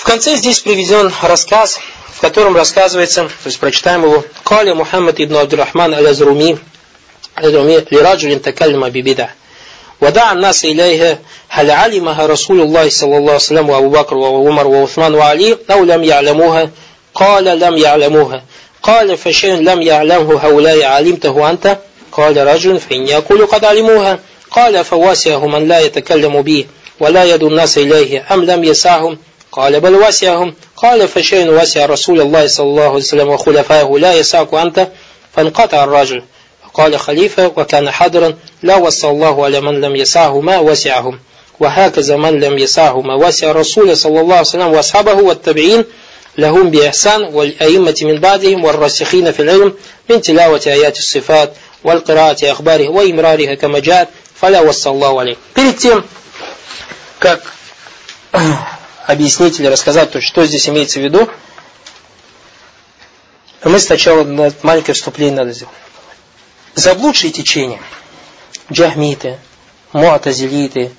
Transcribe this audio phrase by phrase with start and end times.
[0.00, 1.80] В конце здесь приведен рассказ,
[2.14, 6.58] в котором рассказывается, то есть прочитаем его, «Каля Мухаммад ибн Абдурахман аль-Азруми,
[7.92, 9.28] لرجل تكلم ببدع
[10.00, 11.18] ودعا الناس إليها
[11.48, 16.04] هل علمها رسول الله صلى الله عليه وسلم وأبو بكر وعمر وعثمان وعلي أو لم
[16.04, 16.70] يعلموها
[17.14, 18.42] قال لم يعلموها
[18.82, 21.78] قال فشيء لم يعلمه هؤلاء علمته أنت
[22.12, 24.18] قال رجل فإني أقول قد علموها
[24.50, 26.64] قال فواسعه من لا يتكلم به
[27.00, 29.18] ولا يدعو الناس إليه أم لم يسعهم
[29.52, 34.54] قال بل وسعهم قال فشيء وسع رسول الله صلى الله عليه وسلم وخلفائه لا يسعك
[34.54, 34.88] أنت
[35.36, 36.22] فانقطع الرجل
[36.74, 41.18] قال خليفة وكان حضرا لا وصى الله على من لم يسعه ما وسعهم
[41.60, 45.84] وهكذا من لم يسعه ما وسع الرسول صلى الله عليه وسلم وأصحابه والتابعين
[46.38, 49.74] لهم بإحسان والأئمة من بعدهم والراسخين في العلم
[50.10, 51.52] من تلاوة آيات الصفات
[51.84, 56.04] والقراءة أخباره وإمرارها كما جاءت فلا وصى الله عليه Перед тем,
[57.20, 57.40] как
[59.11, 61.29] объяснить или рассказать, то, что здесь имеется в виду,
[63.63, 64.23] мы сначала
[64.63, 65.75] маленькое вступление надо сделать.
[66.73, 67.81] Заблудшие течения,
[68.71, 69.39] джахмиты,
[69.93, 70.91] муатазилиты,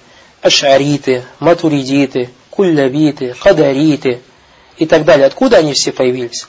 [0.42, 4.20] ашариты, матуридиты, куллабиты, кадариты
[4.77, 5.27] и так далее.
[5.27, 6.47] Откуда они все появились?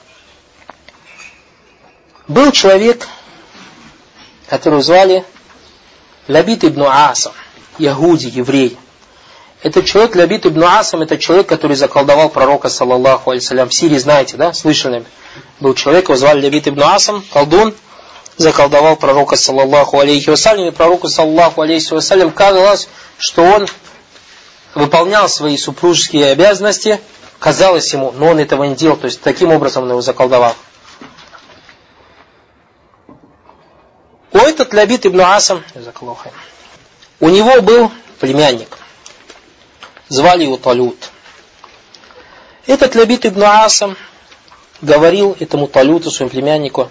[2.27, 3.07] Был человек,
[4.47, 5.25] которого звали
[6.27, 7.33] Лабид ибн Асам,
[7.77, 8.77] يهودي, еврей.
[9.63, 13.69] Этот человек, Лабид ибн Асам, это человек, который заколдовал пророка, صلى الله عليه وسلم.
[13.69, 15.05] В сире, знаете, да, слышали?
[15.61, 17.73] Был человек, его звали Лабид ибн Асам, колдун,
[18.35, 23.65] заколдовал пророка, صلى الله عليه وسلم, и пророку, صلى الله عليه وسلم, казалось, что он
[24.75, 26.99] выполнял свои супружеские обязанности,
[27.39, 30.55] казалось ему, но он этого не делал, то есть таким образом он его заколдовал.
[34.33, 35.63] У этот Лабит ибн Асам,
[37.21, 38.77] у него был племянник,
[40.09, 41.11] звали его Талют.
[42.65, 43.97] Этот Лабит ибн Асам
[44.81, 46.89] говорил этому Талюту, своему племяннику,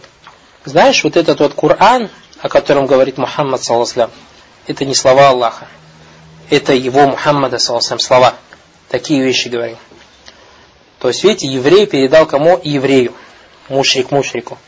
[0.65, 2.09] знаешь, вот этот вот Коран,
[2.41, 4.11] о котором говорит Мухаммад, салласлам,
[4.67, 5.67] это не слова Аллаха,
[6.51, 8.35] это его Мухаммада, салласлам, слова.
[8.89, 9.79] Такие вещи говорил.
[10.99, 12.61] То есть, видите, еврей передал кому?
[12.63, 13.15] Еврею.
[13.69, 14.59] Мушрик мушрику.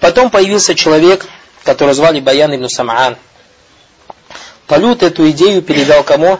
[0.00, 1.26] Потом появился человек,
[1.62, 3.16] которого звали Баян ибн Самаан.
[4.66, 6.38] Талют эту идею передал кому?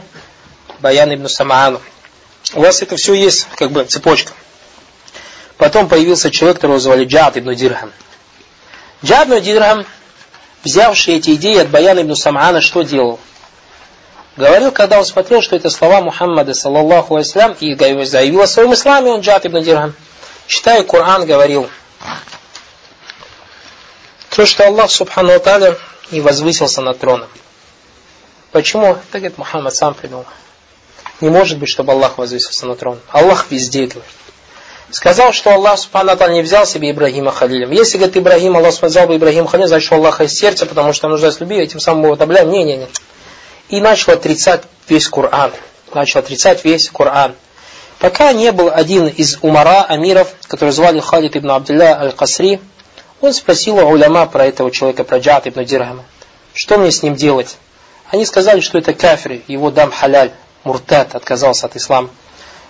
[0.80, 1.80] Баян ибн Самаану.
[2.54, 4.32] У вас это все есть, как бы, цепочка.
[5.58, 7.92] Потом появился человек, которого звали Джад ибн Дирхам.
[9.04, 9.86] Джад ибн Дирхам,
[10.62, 13.20] взявший эти идеи от Баяна ибн Самаана, что делал?
[14.36, 17.74] Говорил, когда он смотрел, что это слова Мухаммада, صلى الله عليه وسلم, и
[18.04, 19.94] заявил о своем исламе, он Джад ибн Дирхам.
[20.46, 21.68] Читая Коран, говорил,
[24.30, 25.78] то, что Аллах, سبحانه وتعالى,
[26.10, 27.28] и возвысился над троном.
[28.54, 28.92] Почему?
[28.92, 30.26] Это, говорит, Мухаммад сам придумал.
[31.20, 33.00] Не может быть, чтобы Аллах возвысился на трон.
[33.10, 34.04] Аллах везде, говорит.
[34.92, 37.72] Сказал, что Аллах Субхану не взял себе Ибрагима Халилем.
[37.72, 41.08] Если, говорит, Ибрагим, Аллах взял бы Ибрагим Халилем, значит, что Аллах из сердца, потому что
[41.08, 42.48] нуждается в любви, этим самым его отобляем.
[42.48, 42.86] Не, не, не.
[43.70, 45.50] И начал отрицать весь Коран.
[45.92, 47.34] Начал отрицать весь Коран.
[47.98, 52.60] Пока не был один из умара, амиров, который звали Халид ибн Абдилля аль-Касри,
[53.20, 56.04] он спросил у уляма про этого человека, про Джат ибн Дирхама.
[56.52, 57.56] Что мне с ним делать?
[58.14, 60.30] Они сказали, что это кафир, его дам халяль,
[60.62, 62.10] муртат, отказался от ислама.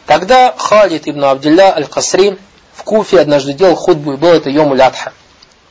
[0.06, 2.38] Тогда Халид ибн Абдилля аль-Касри
[2.72, 5.12] в Куфе однажды делал худбу, и был это Йому Лятха.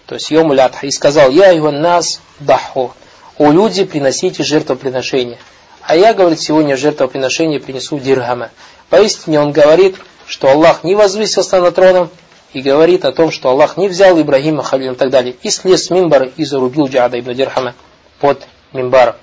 [0.05, 0.85] То есть Йому Лятха.
[0.85, 2.93] И сказал, я его нас даху.
[3.39, 5.39] О люди, приносите жертвоприношение.
[5.81, 8.51] А я, говорит, сегодня жертвоприношение принесу дирхама.
[8.91, 9.95] Поистине он говорит,
[10.27, 12.11] что Аллах не возвысился над троном,
[12.53, 15.35] и говорит о том, что Аллах не взял Ибрагима Халилем и так далее.
[15.41, 17.73] И слез с мимбара и зарубил Джада ибн Дирхама
[18.19, 19.15] под минбаром.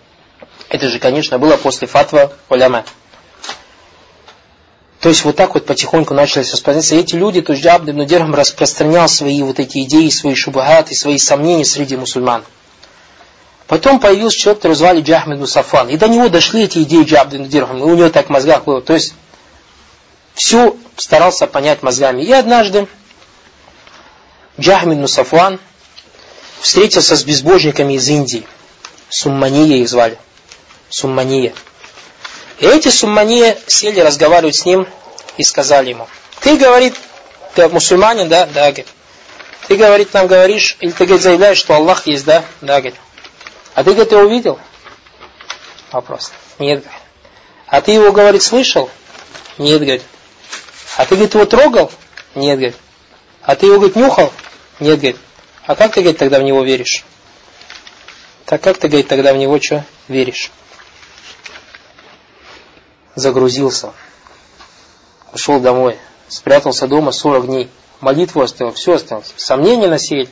[0.70, 2.84] Это же, конечно, было после фатва уляма.
[5.00, 6.94] То есть вот так вот потихоньку начались распространяться.
[6.94, 11.18] Эти люди, то есть Джад ибн Дирхам распространял свои вот эти идеи, свои шубахаты, свои
[11.18, 12.44] сомнения среди мусульман.
[13.66, 15.88] Потом появился человек, который звали Джахм ибн Сафван.
[15.88, 17.78] И до него дошли эти идеи Джад ибн Дирхам.
[17.78, 18.80] И у него так в мозгах было.
[18.80, 19.14] То есть
[20.34, 22.22] все старался понять мозгами.
[22.22, 22.86] И однажды
[24.60, 25.58] Джахмид ибн Сафан
[26.60, 28.46] встретился с безбожниками из Индии.
[29.08, 30.16] Суммания их звали.
[30.90, 31.54] Суммания.
[32.58, 34.86] И эти суммания сели разговаривать с ним
[35.38, 36.06] и сказали ему,
[36.40, 36.94] ты, говорит,
[37.54, 38.46] ты мусульманин, да?
[38.46, 38.88] Да, говорит.
[39.66, 42.44] Ты, говорит, нам говоришь, или ты, говорит, заявляешь, что Аллах есть, да?
[42.60, 43.00] Да, говорит.
[43.74, 44.58] А ты, говорит, его видел?
[45.92, 46.32] Вопрос.
[46.58, 47.00] Нет, говорит.
[47.66, 48.90] А ты его, говорит, слышал?
[49.58, 50.02] Нет, говорит.
[50.96, 51.92] А ты, говорит, его трогал?
[52.34, 52.76] Нет, говорит.
[53.42, 54.32] А ты его, говорит, нюхал?
[54.80, 55.16] Нет, говорит.
[55.66, 57.04] А как ты, говорит, тогда в него веришь?
[58.44, 60.50] Так как ты, говорит, тогда в него что веришь?
[63.14, 63.92] Загрузился.
[65.32, 65.98] ушел домой,
[66.28, 67.70] спрятался дома 40 дней,
[68.00, 70.28] молитву оставил, все осталось, сомнения насеяли.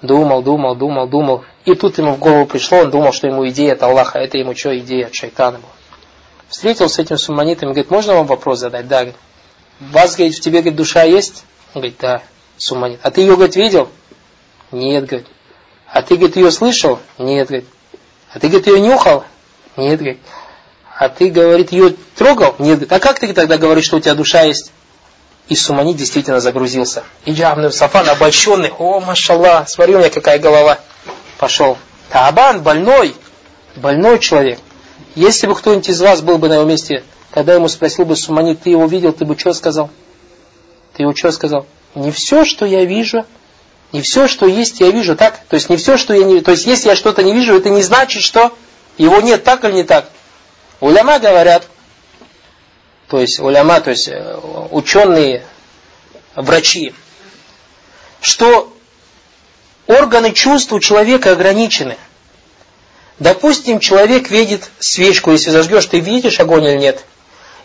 [0.00, 1.44] Думал, думал, думал, думал.
[1.64, 4.38] И тут ему в голову пришло, он думал, что ему идея от Аллаха, а это
[4.38, 5.72] ему что, идея от шайтана была.
[6.48, 8.88] Встретился с этим сумманитом и говорит, можно вам вопрос задать?
[8.88, 9.08] Да.
[9.80, 11.44] Вас, говорит, в тебе, говорит, душа есть?
[11.74, 12.22] Он говорит, да,
[12.56, 13.00] сумманит.
[13.02, 13.88] А ты ее, говорит, видел?
[14.70, 15.28] Нет, говорит.
[15.86, 16.98] А ты, говорит, ее слышал?
[17.18, 17.68] Нет, говорит.
[18.32, 19.24] А ты, говорит, ее нюхал?
[19.76, 20.20] Нет, говорит.
[20.98, 22.56] А ты, говорит, ее трогал?
[22.58, 22.90] Нет.
[22.90, 24.72] А как ты тогда говоришь, что у тебя душа есть?
[25.48, 27.04] И Суманит действительно загрузился.
[27.24, 28.72] И Джабн Сафан обольщенный.
[28.76, 30.80] О, машаллах, смотри у меня какая голова.
[31.38, 31.78] Пошел.
[32.10, 33.14] Таабан больной.
[33.76, 34.58] Больной человек.
[35.14, 38.62] Если бы кто-нибудь из вас был бы на его месте, когда ему спросил бы Суманит,
[38.62, 39.90] ты его видел, ты бы что сказал?
[40.96, 41.64] Ты его что сказал?
[41.94, 43.24] Не все, что я вижу,
[43.92, 45.38] не все, что есть, я вижу, так?
[45.48, 47.70] То есть не все, что я не То есть если я что-то не вижу, это
[47.70, 48.52] не значит, что
[48.96, 50.10] его нет, так или не так?
[50.80, 51.66] Уляма говорят,
[53.08, 54.38] то есть уляма, то есть э,
[54.70, 55.44] ученые,
[56.36, 56.94] врачи,
[58.20, 58.72] что
[59.86, 61.96] органы чувств у человека ограничены.
[63.18, 67.04] Допустим, человек видит свечку, если зажгешь, ты видишь огонь или нет?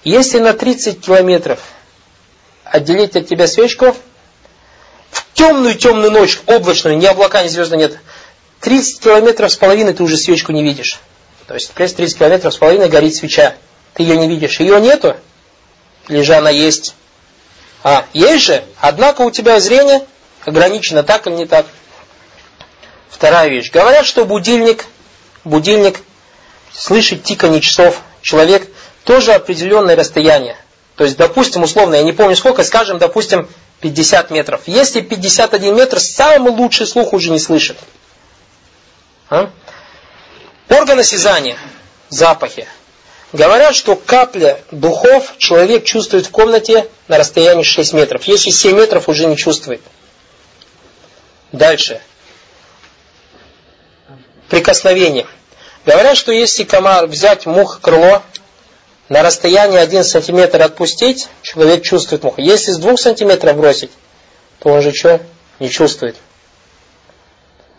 [0.03, 1.59] Если на 30 километров
[2.63, 3.95] отделить от тебя свечку,
[5.11, 7.99] в темную-темную ночь, облачную, ни облака, ни звезды нет,
[8.61, 10.99] 30 километров с половиной ты уже свечку не видишь.
[11.47, 13.55] То есть, 30 километров с половиной горит свеча.
[13.93, 14.59] Ты ее не видишь.
[14.59, 15.15] Ее нету,
[16.07, 16.95] или же она есть?
[17.83, 20.05] А, есть же, однако у тебя зрение
[20.45, 21.65] ограничено так или не так.
[23.09, 23.71] Вторая вещь.
[23.71, 24.85] Говорят, что будильник,
[25.43, 25.99] будильник,
[26.73, 28.69] слышит тиканье часов, человек
[29.03, 30.57] тоже определенное расстояние.
[30.95, 33.47] То есть, допустим, условно, я не помню сколько, скажем, допустим,
[33.81, 34.61] 50 метров.
[34.65, 37.77] Если 51 метр, самый лучший слух уже не слышит.
[39.29, 39.49] А?
[40.69, 41.57] Органы осязания,
[42.09, 42.67] запахи.
[43.31, 48.23] Говорят, что капля духов человек чувствует в комнате на расстоянии 6 метров.
[48.25, 49.81] Если 7 метров, уже не чувствует.
[51.51, 51.99] Дальше.
[54.49, 55.25] Прикосновение.
[55.85, 58.21] Говорят, что если комар взять мух крыло,
[59.09, 62.39] на расстоянии 1 сантиметр отпустить, человек чувствует муху.
[62.39, 63.91] Если с 2 сантиметров бросить,
[64.59, 65.19] то он же что?
[65.59, 66.15] Не чувствует.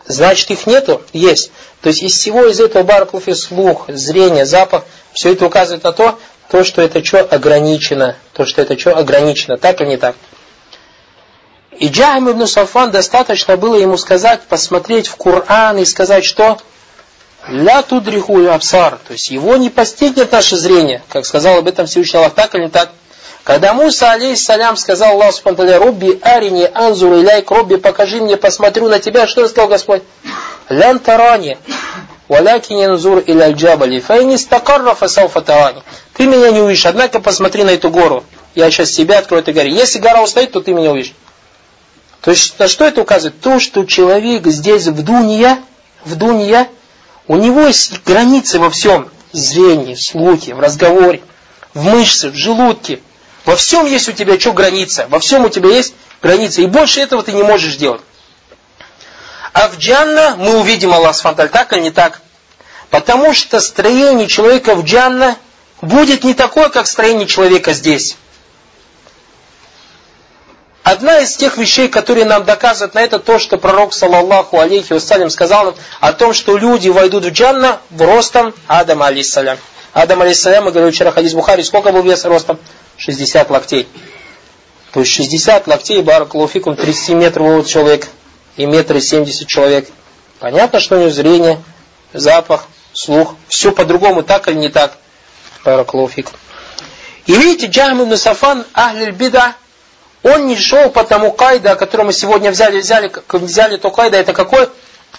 [0.07, 1.01] Значит, их нету?
[1.13, 1.51] Есть.
[1.81, 6.19] То есть из всего из этого баракуфи слух, зрение, запах, все это указывает на то,
[6.49, 8.15] то, что это что ограничено.
[8.33, 9.57] То, что это что ограничено.
[9.57, 10.15] Так или не так?
[11.77, 16.57] И Джахим ибн Сафан достаточно было ему сказать, посмотреть в Коран и сказать, что
[17.47, 22.17] ля тудриху абсар, то есть его не постигнет наше зрение, как сказал об этом Всевышний
[22.19, 22.91] Аллах, так или не так.
[23.45, 28.97] Когда Муса, алейхиссалям, сказал Аллаху Субтитры, Робби арини анзур иляйк, Робби, покажи мне, посмотрю на
[28.97, 30.01] тебя, что сказал Господь?
[30.67, 31.59] Лян тарани,
[32.27, 35.83] валякин янзур иля джабали, файни стакарра фасауфа тарани.
[36.15, 38.23] Ты меня не увидишь, однако посмотри на эту гору.
[38.55, 39.71] Я сейчас себя открою этой горе.
[39.71, 41.13] Если гора устоит, то ты меня увидишь.
[42.21, 43.39] То есть, на что это указывает?
[43.41, 45.59] То, что человек здесь в дунья,
[46.03, 46.67] в дунья,
[47.27, 49.07] у него есть границы во всем.
[49.33, 51.21] В зрении, в слухе, в разговоре,
[51.75, 53.01] в мышце, в желудке,
[53.45, 55.05] во всем есть у тебя что граница?
[55.09, 56.61] Во всем у тебя есть граница.
[56.61, 58.01] И больше этого ты не можешь делать.
[59.53, 62.21] А в джанна мы увидим Аллах Сфанталь, так или не так?
[62.89, 65.37] Потому что строение человека в джанна
[65.81, 68.17] будет не такое, как строение человека здесь.
[70.83, 75.29] Одна из тех вещей, которые нам доказывают на это, то, что пророк, саллаллаху алейхи вассалям,
[75.29, 79.57] сказал о том, что люди войдут в джанна в ростом Адама, алейхиссалям.
[79.93, 82.59] Адам, алейхиссалям, мы говорили вчера хадис Бухари, сколько был вес ростом?
[82.97, 83.87] 60 локтей.
[84.91, 88.07] То есть 60 локтей, баракулуфикум, 37 метров человек
[88.55, 89.89] и метр 70 человек.
[90.39, 91.61] Понятно, что у него зрение,
[92.13, 94.97] запах, слух, все по-другому, так или не так.
[95.63, 96.35] Баракулуфикум.
[97.25, 99.55] И видите, Джахм ибн Сафан, Ахлиль Бида,
[100.23, 104.33] он не шел по тому кайда, который мы сегодня взяли, взяли, взяли то кайда, это
[104.33, 104.69] какой?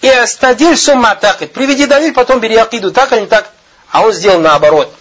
[0.02, 1.52] И астадиль сумма атакет.
[1.52, 3.50] Приведи далиль, потом бери акиду, так или не так?
[3.90, 4.92] А он сделал наоборот.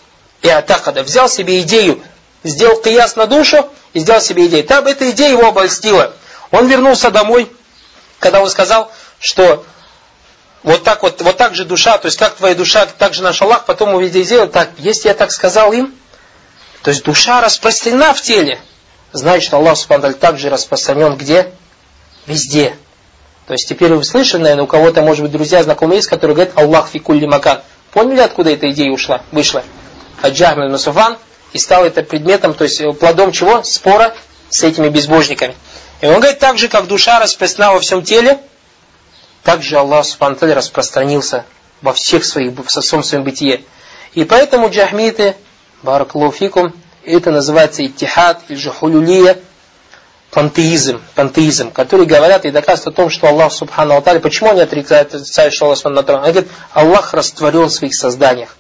[0.42, 2.02] И атакада, взял себе идею,
[2.46, 4.64] сделал кияс на душу и сделал себе идею.
[4.64, 6.14] Там эта идея его обольстила.
[6.52, 7.52] Он вернулся домой,
[8.20, 9.66] когда он сказал, что
[10.64, 13.42] вот так вот, вот так же душа, то есть как твоя душа, так же наш
[13.42, 15.94] Аллах, потом увидел сделал, так, если я так сказал им,
[16.82, 18.60] то есть душа распространена в теле,
[19.12, 21.52] значит Аллах Субхану также распространен где?
[22.28, 22.78] Везде.
[23.48, 26.58] То есть теперь вы слышали, наверное, у кого-то, может быть, друзья, знакомые есть, которые говорят
[26.58, 27.62] Аллах фикулли макан.
[27.92, 29.64] Поняли, откуда эта идея ушла, вышла?
[30.22, 31.18] Аджахм ибн Суфан
[31.56, 33.64] и стал это предметом, то есть плодом чего?
[33.64, 34.14] Спора
[34.50, 35.56] с этими безбожниками.
[36.02, 38.42] И он говорит, так же, как душа распространена во всем теле,
[39.42, 41.46] так же Аллах Субхану распространился
[41.82, 43.64] во всех своих, во всем своем бытие.
[44.14, 45.38] И поэтому джахмиты,
[45.82, 46.74] баракалуфикум,
[47.06, 49.38] Это называется иттихад или же хулюлия,
[50.32, 55.12] пантеизм, пантеизм, которые говорят и доказывают о том, что Аллах Субхану Атали, почему они отрицают,
[55.12, 56.22] отрицают что Аллах на трон?
[56.22, 58.58] Они говорят, Аллах растворен в своих созданиях.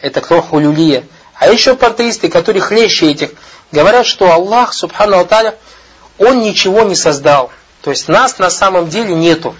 [0.00, 1.02] Это кто хулюлия.
[1.40, 3.30] А еще пантеисты, которые хлеще этих,
[3.72, 5.54] говорят, что Аллах Субхану Атали,
[6.18, 7.50] Он ничего не создал.
[7.80, 9.56] То есть нас на самом деле нету.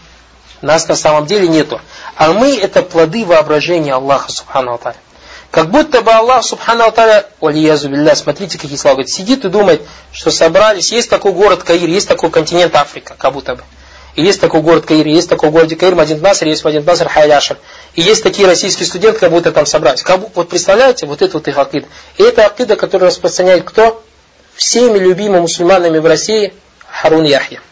[0.60, 1.80] Нас на самом деле нету.
[2.16, 4.98] А мы это плоды воображения Аллаха Субхану Аталя.
[5.50, 9.80] Как будто бы Аллах Субхану Аталя, валиязу билля, смотрите, какие слова, говорит, сидит и думает,
[10.12, 13.62] что собрались, есть такой город Каир, есть такой континент Африка, как будто бы.
[14.20, 17.56] И есть такой город Каир, есть такой город Каир, Мадин Наср, есть Мадин Наср, Хайляшер.
[17.94, 20.02] И есть такие российские студенты, как будто там собрались.
[20.02, 21.86] Как, вот представляете, вот это вот их акида.
[22.18, 24.04] И это акида, которую распространяет кто?
[24.54, 26.52] Всеми любимыми мусульманами в России
[26.86, 27.62] Харун Яхья.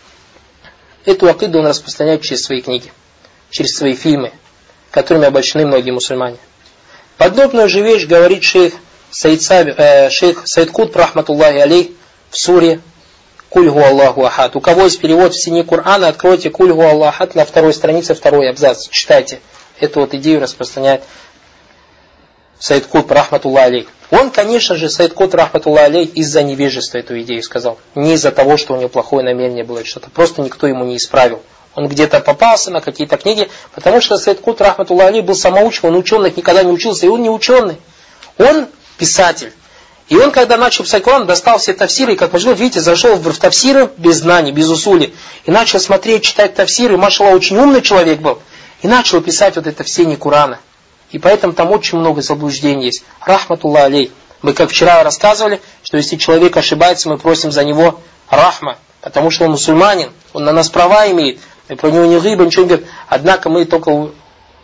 [1.05, 2.90] Эту акиду он распространяет через свои книги,
[3.50, 4.33] через свои фильмы,
[4.90, 6.38] которыми обольщены многие мусульмане.
[7.19, 8.73] Подобную же вещь говорит шейх
[9.11, 11.95] Саид, Саби, э, шейх Саид Кут, рахматуллахи алей,
[12.31, 12.81] в суре
[13.50, 14.57] Кульгу Аллаху Ахад.
[14.57, 18.50] У кого есть перевод в сине Корана, откройте Кульгу Аллаху Ахад на второй странице, второй
[18.50, 18.88] абзац.
[18.88, 19.40] Читайте.
[19.81, 21.02] Эту вот идею распространяет
[22.59, 23.88] Саид Кут, рахматуллах алей.
[24.11, 27.78] Он, конечно же, Сайд Кот Рахматулла Алей из-за невежества эту идею сказал.
[27.95, 30.09] Не из-за того, что у него плохое намерение было что-то.
[30.11, 31.43] Просто никто ему не исправил.
[31.75, 35.97] Он где-то попался на какие-то книги, потому что Сайд Кут Рахматулла Алей был самоучим, он
[35.97, 37.76] ученых никогда не учился, и он не ученый.
[38.38, 39.52] Он писатель.
[40.09, 43.38] И он, когда начал писать Коран, достал все тафсиры, и, как вы видите, зашел в
[43.38, 45.12] тафсиры без знаний, без усули,
[45.45, 48.41] и начал смотреть, читать тафсиры, Машала очень умный человек был,
[48.81, 50.61] и начал писать вот это все не Курана.
[51.11, 53.05] И поэтому там очень много заблуждений есть.
[53.25, 54.12] Рахматуллах алей.
[54.43, 58.00] Мы как вчера рассказывали, что если человек ошибается, мы просим за него
[58.31, 58.79] рахма.
[59.00, 61.41] Потому что он мусульманин, он на нас права имеет.
[61.69, 62.88] Мы про него не гиба, ничего не говорим.
[63.09, 64.11] Однако мы только,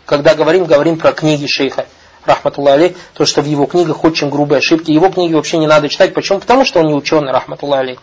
[0.05, 1.87] когда говорим, говорим про книги шейха.
[2.25, 4.91] Рахматуллах алей, то, что в его книгах очень грубые ошибки.
[4.91, 6.13] Его книги вообще не надо читать.
[6.13, 6.39] Почему?
[6.39, 7.99] Потому что он не ученый, рахматуллах алей.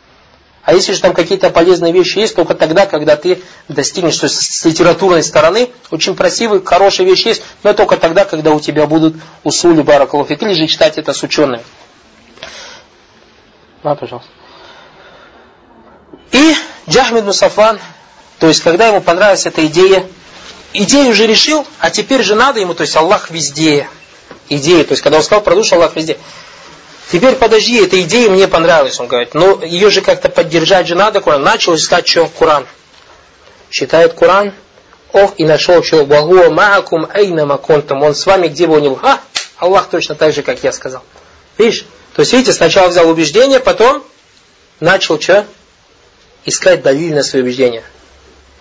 [0.64, 4.36] А если же там какие-то полезные вещи есть, только тогда, когда ты достигнешь, то есть
[4.36, 9.16] с литературной стороны, очень красивые, хорошие вещи есть, но только тогда, когда у тебя будут
[9.42, 11.64] усули баракалуфик, или же читать это с учеными.
[13.82, 14.30] На, пожалуйста.
[16.30, 16.54] И
[16.88, 17.80] Джахмид Мусафан,
[18.38, 20.06] то есть когда ему понравилась эта идея,
[20.72, 23.88] идею уже решил, а теперь же надо ему, то есть Аллах везде.
[24.56, 26.18] Идея, то есть когда он сказал про душу, Аллах везде.
[27.10, 29.32] Теперь подожди, эта идея мне понравилась, он говорит.
[29.32, 31.42] Но «Ну, ее же как-то поддержать же надо, Коран.
[31.42, 32.66] Начал искать, что Коран.
[33.70, 34.52] Читает Коран,
[35.12, 38.02] ох, и нашел, что «Вагуа маакум айна маконтум».
[38.02, 38.98] Он с вами, где бы он ни был.
[39.02, 39.20] А,
[39.56, 41.02] Аллах точно так же, как я сказал.
[41.56, 41.86] Видишь?
[42.14, 44.04] То есть, видите, сначала взял убеждение, потом
[44.80, 45.46] начал что?
[46.44, 47.84] Искать далиль на свои убеждения.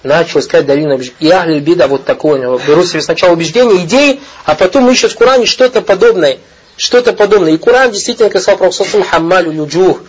[0.03, 1.17] Начал искать далиль на убеждения.
[1.19, 2.61] И ахлиль бида вот такое у него.
[2.67, 6.37] Берут себе сначала убеждения, идеи, а потом ищут в Коране что-то подобное–
[6.81, 7.53] что-то подобное.
[7.53, 10.01] И Коран действительно, как сказал Пророк хаммалю люджух.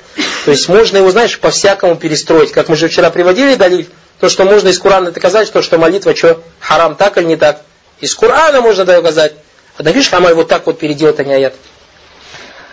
[0.46, 2.50] То есть можно его, знаешь, по-всякому перестроить.
[2.50, 3.88] Как мы же вчера приводили далиль,
[4.20, 7.61] то, что можно из Корана доказать, то, что молитва, что, харам так или не так.
[8.00, 9.34] Из Корана можно доказать.
[9.76, 11.54] А да видишь, хамаль вот так вот переделать, а не аят.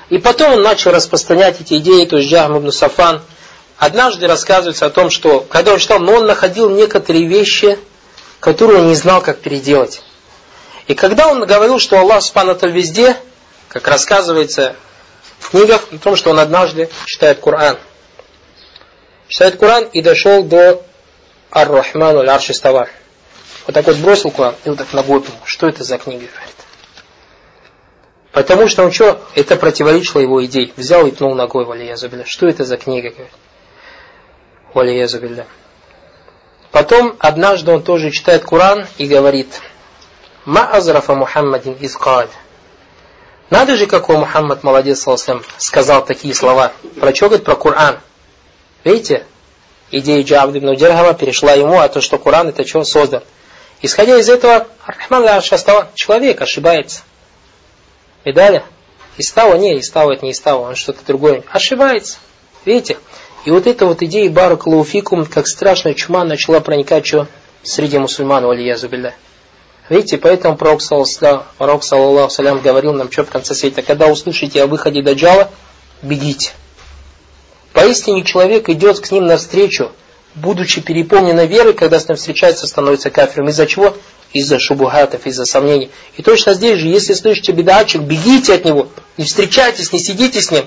[0.10, 3.22] И потом он начал распространять эти идеи, то есть Джахм Сафан.
[3.80, 7.80] Однажды рассказывается о том, что, когда он читал, но он находил некоторые вещи,
[8.42, 10.02] которые он не знал, как переделать.
[10.88, 13.16] И когда он говорил, что Аллах Субхану везде,
[13.70, 14.76] как рассказывается
[15.40, 17.80] в книгах, о том, что он однажды читает Коран.
[19.30, 20.84] Читает Коран и дошел до
[21.50, 25.38] Ар-Рахману Аль-Арши Вот так вот бросил Коран и вот так ногой пнул.
[25.46, 26.56] Что это за книга, говорит.
[28.34, 30.74] Потому что он что, это противоречило его идее.
[30.76, 32.26] Взял и пнул ногой, валиязубилля.
[32.26, 33.32] Что это за книга, говорит.
[36.72, 39.62] Потом однажды он тоже читает Коран и говорит,
[40.46, 42.30] Ма азрафа Мухаммадин изкаль.
[43.50, 46.72] Надо же, какой Мухаммад молодец, саллаху сказал такие слова.
[47.00, 47.46] Про что говорит?
[47.46, 48.00] Про Коран.
[48.84, 49.26] Видите?
[49.92, 53.24] Идея Джабд ибн Дирхама перешла ему, а то, что Коран это что он создан.
[53.82, 55.42] Исходя из этого, Рахман
[55.96, 57.02] человек ошибается.
[58.24, 58.64] Видали?
[59.18, 61.44] Истава не, Истава это не Истава, он что-то другое.
[61.52, 62.20] Ошибается.
[62.66, 62.98] Видите?
[63.46, 67.28] И вот эта вот идея Баракалуфикум, как страшная чума, начала проникать что?
[67.64, 69.16] Среди мусульман, валиязу билля.
[69.90, 70.82] Видите, поэтому пророк,
[71.58, 75.52] пророк саллаллаху салям, говорил нам, что в конце света, когда услышите о выходе Даджала,
[76.02, 76.52] бегите.
[77.74, 79.92] Поистине человек идет к ним навстречу,
[80.36, 83.50] будучи переполненной верой, когда с ним встречается, становится кафиром.
[83.50, 83.96] Из-за чего?
[84.32, 85.90] Из-за шубухатов, из-за сомнений.
[86.18, 90.52] И точно здесь же, если слышите бедачек, бегите от него, не встречайтесь, не сидите с
[90.52, 90.66] ним.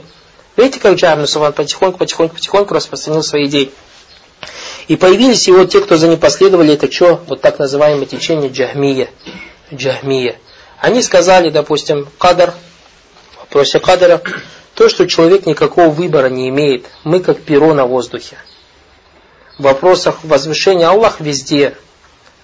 [0.56, 3.72] Видите, как Джамну Суван потихоньку, потихоньку, потихоньку распространил свои идеи.
[4.88, 7.22] И появились его те, кто за ним последовали, это что?
[7.26, 9.08] Вот так называемое течение Джахмия.
[9.72, 10.36] Джахмия.
[10.78, 12.52] Они сказали, допустим, кадр,
[13.34, 14.20] в вопросе кадра,
[14.74, 16.86] То, что человек никакого выбора не имеет.
[17.04, 18.36] Мы как перо на воздухе.
[19.58, 21.76] В вопросах возвышения Аллах везде.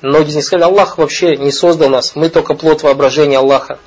[0.02, 3.78] Многие них сказали, Аллах вообще не создал нас, мы только плод воображения Аллаха.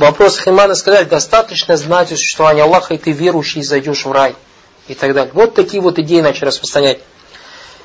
[0.00, 4.34] В вопросах имана сказали, достаточно знать о существовании Аллаха, и ты верующий, зайдешь в рай.
[4.88, 5.30] И так далее.
[5.34, 7.00] Вот такие вот идеи начали распространять.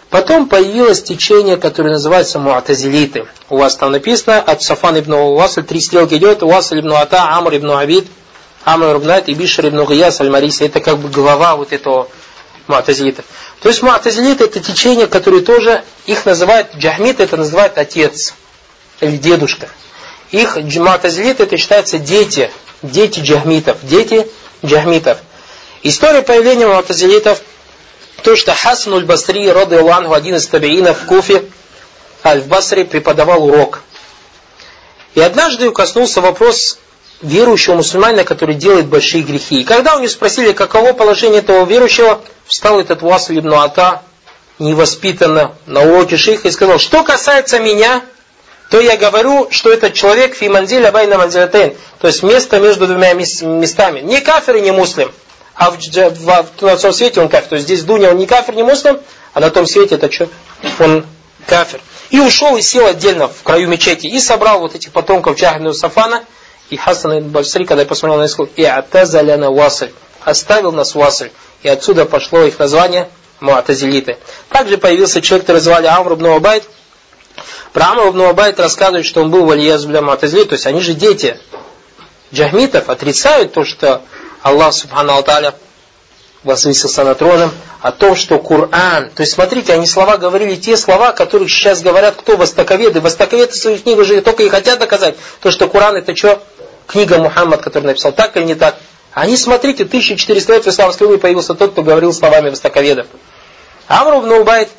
[0.10, 3.28] Потом появилось течение, которое называется муатазилиты.
[3.50, 7.58] У вас там написано, от Сафан ибн Уасль, три стрелки идет, Уасль ибн Ата, Амр
[7.58, 8.08] ибн Абид,
[8.64, 10.64] Амр ибн Айт и Бишр ибн Гияс аль-Мариса.
[10.64, 12.08] Это как бы глава вот этого
[12.68, 13.26] муатазилитов.
[13.62, 18.36] То есть муатазилиты это течение, которое тоже, их называют, джахмит это называют отец
[19.02, 19.68] или дедушка.
[20.32, 22.52] Их муатазилиты это считается дети,
[22.82, 24.28] дети джахмитов, дети
[24.64, 25.20] джахмитов.
[25.84, 27.42] История появления муатазилитов–
[28.26, 31.46] то, что Хасан аль-Басри, роды Аллаху, один из табиинов в Куфе,
[32.24, 33.82] аль-Басри преподавал урок.
[35.14, 36.80] И однажды коснулся вопрос
[37.22, 39.62] верующего мусульманина, который делает большие грехи.
[39.62, 43.54] И когда у него спросили, каково положение этого верующего, встал этот Василь ибн
[44.58, 48.02] невоспитанно, на уроке шейха и сказал, что касается меня,
[48.70, 54.02] то я говорю, что этот человек фиманзиля байна манзилатейн, то есть место между двумя местами.
[54.02, 55.12] Не кафир и не муслим
[55.56, 57.50] а в, в, в, на том свете он кафир.
[57.50, 59.00] То есть здесь в Дуне он не кафир, не муслим,
[59.34, 60.28] а на том свете это что?
[60.80, 61.06] Он
[61.48, 61.82] кафир.
[62.10, 64.08] И ушел и сел отдельно в краю мечети.
[64.08, 66.24] И собрал вот этих потомков Джахбина Сафана.
[66.70, 69.92] И Хасан ибн Басри, когда я посмотрел на исход, и атазаляна васль.
[70.24, 71.30] Оставил нас васль.
[71.64, 74.18] И отсюда пошло их название Муатазилиты.
[74.50, 76.64] Также появился человек, который звали Амр Абайд.
[77.76, 80.48] Про Амр ибн рассказывает, что он был валиязу для Муатазилит.
[80.48, 81.38] То есть они же дети
[82.34, 84.02] джахмитов отрицают то, что
[84.42, 85.54] Аллах Субхану Алталя
[86.46, 87.52] возвысился на троном,
[87.82, 92.16] о том, что Коран, то есть смотрите, они слова говорили те слова, которых сейчас говорят
[92.16, 92.38] кто?
[92.38, 93.02] Востоковеды.
[93.02, 96.42] Востоковеды в своих книгах уже только и хотят доказать, то, что Коран это что?
[96.88, 98.78] Книга Мухаммад, который написал, так или не так.
[99.12, 103.08] Они, смотрите, 1400 лет в исламской уме появился тот, кто говорил словами востоковедов.
[103.90, 104.70] Амру ibn Убайд,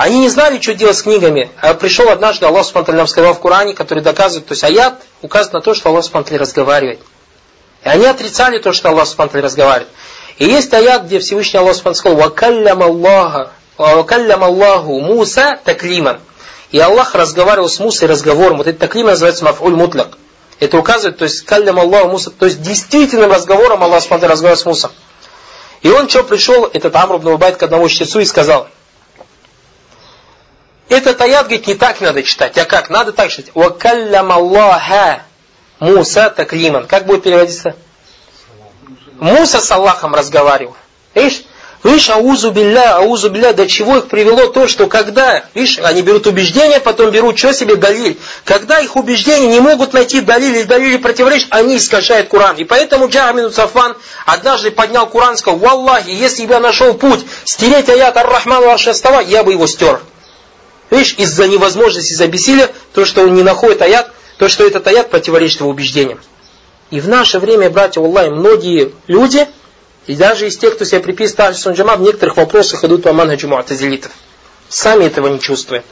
[0.00, 1.50] они не знали, что делать с книгами.
[1.60, 5.52] А пришел однажды Аллах Субхану нам сказал в Коране, который доказывает, то есть аят указывает
[5.52, 7.00] на то, что Аллах Субхану разговаривает.
[7.84, 9.92] И они отрицали то, что Аллах Субхану разговаривает.
[10.38, 16.18] И есть аят, где Всевышний Аллах Субхану сказал, «Вакаллям Аллаха, вакаллям Аллаху Муса таклиман».
[16.70, 18.56] И Аллах разговаривал с Мусой разговором.
[18.56, 20.16] Вот этот таклим называется мафуль мутлак.
[20.60, 24.64] Это указывает, то есть каллям Аллаху Муса, то есть действительным разговором Аллах Субхану разговаривал с
[24.64, 24.90] Мусой.
[25.82, 28.66] И он что пришел, этот Амр ибн Убайт к одному чтецу и сказал,
[30.90, 32.90] этот аят, говорит, не так надо читать, а как?
[32.90, 33.52] Надо так читать.
[33.54, 35.22] «Вакаллям Аллаха
[35.78, 36.86] Муса таклиман.
[36.86, 37.74] Как будет переводиться?
[39.18, 40.76] Муса с Аллахом разговаривал.
[41.14, 41.42] Видишь?
[41.82, 46.26] Видишь, аузу билля, аузу билля, до чего их привело то, что когда, видишь, они берут
[46.26, 48.18] убеждения, потом берут что себе далиль.
[48.44, 52.56] Когда их убеждения не могут найти далиль или далиль противоречит, они искажают Куран.
[52.56, 57.24] И поэтому Джахмин Сафан однажды поднял Куран и сказал, Валлахи, если бы я нашел путь
[57.44, 60.00] стереть аят Ар-Рахман Ар-Шастава, я бы его стер.
[60.90, 65.10] Видишь, из-за невозможности, из-за бессилия, то, что он не находит аят, то, что этот аят
[65.10, 66.20] противоречит его убеждениям.
[66.90, 69.46] И в наше время, братья Аллах, многие люди,
[70.06, 74.10] и даже из тех, кто себя приписывает Джама, в некоторых вопросах идут по манхаджу муатазилитов.
[74.68, 75.84] Сами этого не чувствуют.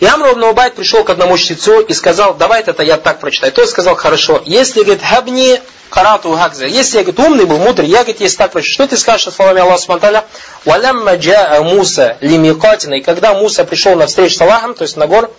[0.00, 3.52] И Амр ибн пришел к одному чтецу и сказал, давай это я так прочитаю.
[3.52, 6.66] Тот сказал, хорошо, если, говорит, хабни Карату Хакза.
[6.66, 9.30] Если я говорит, умный был, мудрый, я говорит, если так прочитаю, что ты скажешь со
[9.30, 10.22] словами Аллаха Субтитры?
[10.64, 12.94] Валямма джаа Муса лимикатина.
[12.94, 15.30] И когда Муса пришел на встречу с Аллахом, то есть на гор,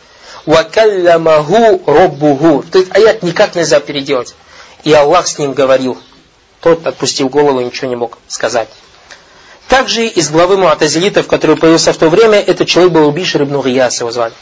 [0.45, 2.63] вакаллямаху роббуху.
[2.71, 4.35] То есть аят никак нельзя переделать.
[4.83, 5.97] И Аллах с ним говорил.
[6.61, 8.69] Тот, отпустил голову, ничего не мог сказать.
[9.67, 13.99] Также из главы Муатазилитов, который появился в то время, этот человек был Убишир ибн Гияс,
[13.99, 14.33] его звали.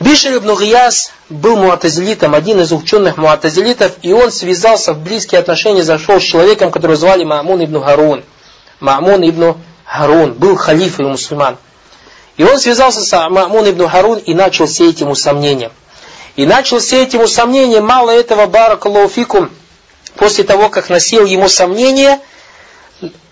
[0.00, 5.82] Бишер ибн Гияс был муатазилитом, один из ученых муатазилитов, и он связался в близкие отношения,
[5.82, 8.24] зашел с человеком, которого звали Маамун ибн Харун.
[8.80, 11.58] Маамун ибн Харун был халифой у мусульман.
[12.38, 15.70] И он связался с Мамун ибн Харун и начал сеять ему сомнения.
[16.34, 19.50] И начал сеять ему сомнения, мало этого, баракаллаху
[20.16, 22.20] после того, как насел ему сомнения,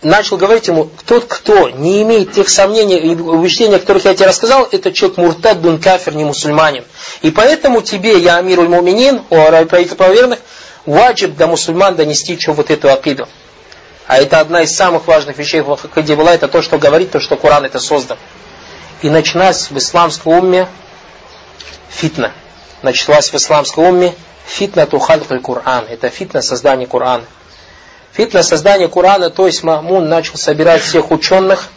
[0.02, 4.26] начал говорить ему, тот, кто не имеет тех сомнений и убеждений, о которых я тебе
[4.26, 6.84] рассказал, это человек муртад дун кафир, не мусульманин.
[7.22, 10.38] И поэтому тебе, я амируль муминин, о правитель правоверных,
[10.86, 13.28] ваджиб до мусульман донести что вот эту акиду.
[14.06, 17.20] А это одна из самых важных вещей в Акиде была, это то, что говорит, то,
[17.20, 18.16] что Коран это создан.
[19.02, 20.66] И началась в исламской умме
[21.90, 22.32] фитна.
[22.80, 24.14] Началась в исламской умме
[24.46, 25.84] фитна тухалькаль Кур'ан.
[25.90, 27.24] Это фитна создания Кур'ана.
[28.18, 31.68] Фитна создания Кур'ана, то есть Мамун начал собирать всех ученых,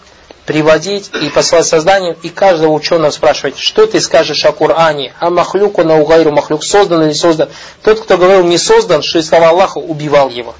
[0.47, 5.83] приводить и послать созданием, и каждого ученого спрашивать, что ты скажешь о Коране, а махлюку
[5.83, 7.49] на угайру махлюк, создан или создан.
[7.83, 10.55] Тот, кто говорил не создан, что слова Аллаха, убивал его.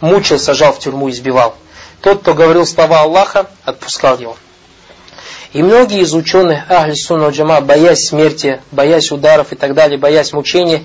[0.00, 1.54] мучил, сажал в тюрьму, избивал.
[2.00, 4.36] Тот, кто говорил слова Аллаха, отпускал его.
[5.52, 10.32] И многие из ученых Ахли Сунна Джама, боясь смерти, боясь ударов и так далее, боясь
[10.32, 10.84] мучений,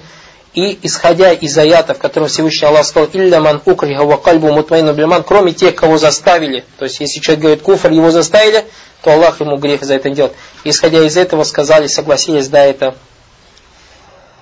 [0.55, 4.93] и исходя из аятов, в котором Всевышний Аллах сказал, «Илля ман укриха ва кальбу мутмайну
[4.93, 8.65] блиман», кроме тех, кого заставили, то есть если человек говорит куфр, его заставили,
[9.03, 10.33] то Аллах ему грех за это делает.
[10.63, 12.95] Исходя из этого сказали, согласились, да, это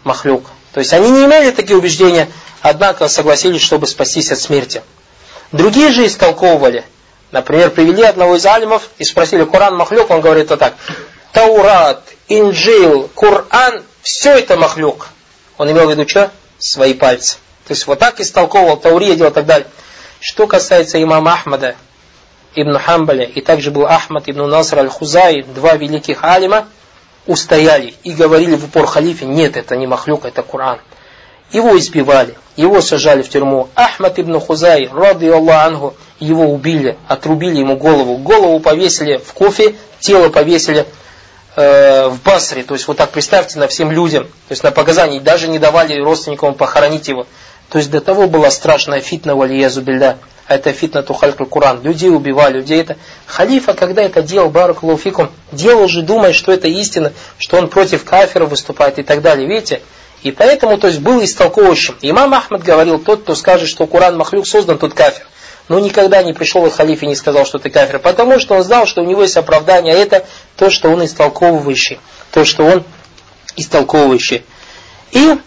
[0.03, 0.45] махлюк.
[0.71, 2.29] То есть они не имели такие убеждения,
[2.61, 4.83] однако согласились, чтобы спастись от смерти.
[5.51, 6.83] Другие же истолковывали.
[7.31, 10.75] Например, привели одного из алимов и спросили, Коран махлюк, он говорит вот так.
[11.31, 15.09] Таурат, Инджил, Коран, все это махлюк.
[15.57, 16.31] Он имел в виду что?
[16.59, 17.37] Свои пальцы.
[17.67, 19.67] То есть вот так истолковывал, Таурия делал и так далее.
[20.19, 21.75] Что касается имама Ахмада,
[22.55, 26.67] Ибн Хамбаля, и также был Ахмад ибн Наср аль-Хузай, два великих алима,
[27.25, 30.79] устояли и говорили в упор халифе, нет, это не Махлюк, это Коран.
[31.51, 33.69] Его избивали, его сажали в тюрьму.
[33.75, 38.17] Ахмад ибн Хузай, рады Аллах ангу, его убили, отрубили ему голову.
[38.17, 40.85] Голову повесили в кофе, тело повесили
[41.55, 42.63] э, в Басре.
[42.63, 45.99] То есть вот так представьте на всем людям, то есть на показании, даже не давали
[45.99, 47.25] родственникам похоронить его.
[47.69, 50.17] То есть до того была страшная фитна валиязу билля.
[50.45, 51.81] А это фитна тухалькаль Куран.
[51.81, 52.97] Людей убивали, людей это.
[53.25, 58.45] Халифа, когда это делал, баракалуфикум, делал же, думая, что это истина, что он против кафира
[58.45, 59.47] выступает и так далее.
[59.47, 59.81] Видите?
[60.21, 61.95] И поэтому, то есть, был истолковывающим.
[62.01, 65.25] Имам Ахмад говорил, тот, кто скажет, что Куран Махлюк создан, тот кафир.
[65.69, 67.99] Но никогда не пришел к халифе и не сказал, что ты кафир.
[67.99, 69.93] Потому что он знал, что у него есть оправдание.
[69.93, 70.25] А это
[70.57, 71.99] то, что он истолковывающий.
[72.31, 72.83] То, что он
[73.55, 74.45] истолковывающий.
[75.11, 75.37] И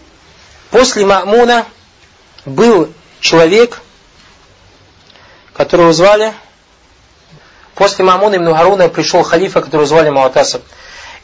[0.71, 1.65] после Ма'муна
[2.45, 3.81] был человек,
[5.53, 6.33] которого звали...
[7.75, 10.63] После Ма'муна ибн Харуна пришел халифа, которого звали Муатасаб.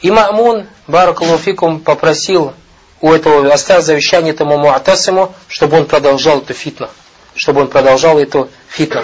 [0.02, 2.52] И Ма'мун, Баракалуфикум, попросил
[3.00, 6.88] у этого, оставил завещание этому Муатасиму, чтобы он продолжал эту фитну.
[7.34, 9.02] Чтобы он продолжал эту фитну.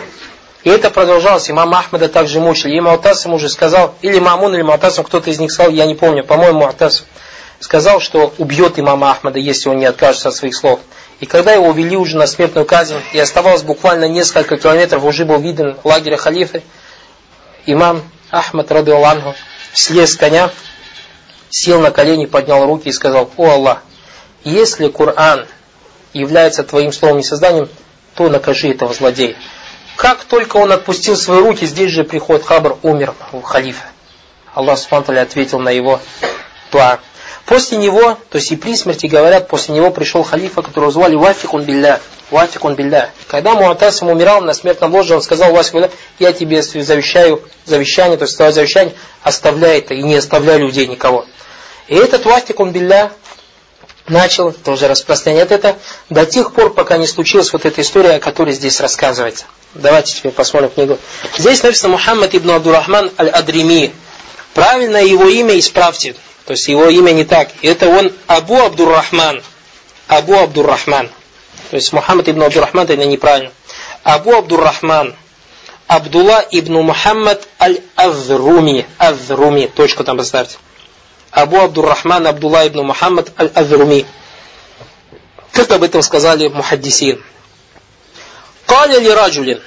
[0.63, 1.51] И это продолжалось.
[1.51, 2.77] Имам Ахмада также мучили.
[2.77, 6.25] И Муатасим уже сказал, или Мамун, или Муатасим, кто-то из них сказал, я не помню,
[6.25, 7.05] по-моему, Муатасим,
[7.61, 10.81] сказал, что убьет имама Ахмада, если он не откажется от своих слов.
[11.21, 15.39] И когда его увели уже на смертную казнь, и оставалось буквально несколько километров, уже был
[15.39, 16.63] виден лагерь халифы,
[17.67, 19.35] имам Ахмад, рады Аллаху,
[19.75, 20.51] слез с коня,
[21.51, 23.83] сел на колени, поднял руки и сказал, «О Аллах,
[24.45, 25.47] если Коран
[26.15, 27.69] является твоим словом и созданием,
[28.15, 29.37] то накажи этого злодея».
[30.01, 33.85] Как только он отпустил свои руки, здесь же приходит Хабр, умер халифа.
[34.55, 36.01] Аллах Субтитры ответил на его
[36.71, 37.01] туа.
[37.45, 41.65] После него, то есть и при смерти говорят, после него пришел халифа, которого звали Вафикун
[41.65, 42.01] Билля.
[42.31, 43.11] Вафикун Билля.
[43.29, 48.25] Когда Муатасим умирал на смертном ложе, он сказал Вафикун Билля, я тебе завещаю завещание, то
[48.25, 51.27] есть твое завещание, оставляй это и не оставляй людей никого.
[51.89, 53.11] И этот Вафикун Билля
[54.09, 55.77] начал тоже распространять это
[56.09, 59.45] до тех пор, пока не случилась вот эта история, о которой здесь рассказывается.
[59.75, 60.99] Давайте теперь посмотрим книгу.
[61.39, 63.93] Здесь написано Мухаммад ибн Абдурахман аль-Адрими.
[64.55, 66.17] Правильное его имя исправьте.
[66.45, 67.51] То есть его имя не так.
[67.63, 69.43] Это он Абу Абдуррахман.
[70.09, 71.09] Абу Абдуррахман.
[71.71, 73.53] То есть Мухаммад ибн Абдуррахман это неправильно.
[74.03, 75.15] Абу Абдуррахман.
[75.87, 78.87] Абдулла ибн Мухаммад аль-Азруми.
[78.99, 79.67] Азруми.
[79.69, 80.57] Точку там поставьте.
[81.31, 84.07] Абу Абдуррахман Абдулла ибн Мухаммад аль-Азруми.
[85.53, 87.23] Как об этом сказали мухаддисин.
[88.67, 89.61] Каля ли раджулин.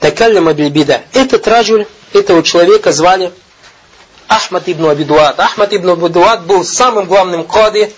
[0.00, 1.02] Такаллама бильбида.
[1.12, 3.32] Этот раджуль, этого человека звали
[4.28, 5.40] Ахмад ибн Абидуат.
[5.40, 7.90] Ахмад ибн Абидуат был самым главным кади